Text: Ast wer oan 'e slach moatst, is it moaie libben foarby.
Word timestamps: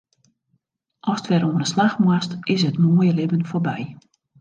Ast 1.11 1.25
wer 1.31 1.45
oan 1.47 1.63
'e 1.63 1.67
slach 1.73 1.95
moatst, 2.03 2.31
is 2.53 2.61
it 2.69 2.81
moaie 2.83 3.13
libben 3.17 3.47
foarby. 3.49 3.81